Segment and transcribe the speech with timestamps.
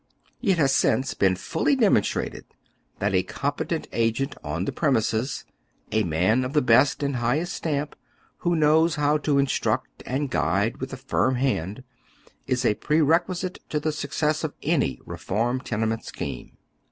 [0.41, 2.45] It has since been fully denionstrated
[2.97, 5.45] that a com petent agent on the premises,
[5.91, 7.95] a man of the best and the highest stamp,
[8.37, 11.83] who knows how to instruct and guide with a firm hand,
[12.49, 16.53] ie a prerequisite to the success of any reform tenement scheme.